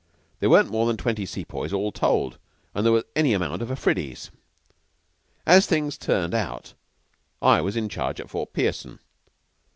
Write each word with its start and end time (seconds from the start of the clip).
There 0.39 0.49
weren't 0.49 0.71
more 0.71 0.87
than 0.87 0.97
twenty 0.97 1.27
Sepoys 1.27 1.71
all 1.71 1.91
told, 1.91 2.39
and 2.73 2.83
there 2.83 2.91
were 2.91 3.03
any 3.15 3.33
amount 3.33 3.61
of 3.61 3.69
Afridis. 3.69 4.31
As 5.45 5.67
things 5.67 5.95
turned 5.95 6.33
out, 6.33 6.73
I 7.39 7.61
was 7.61 7.75
in 7.75 7.87
charge 7.87 8.19
at 8.19 8.31
Fort 8.31 8.51
Pearson. 8.51 8.97